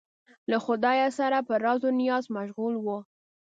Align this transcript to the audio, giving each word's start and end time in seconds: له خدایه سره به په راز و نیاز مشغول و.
له 0.49 0.57
خدایه 0.65 1.09
سره 1.17 1.37
به 1.41 1.45
په 1.47 1.53
راز 1.63 1.81
و 1.89 1.91
نیاز 1.99 2.25
مشغول 2.35 2.73
و. 2.83 2.87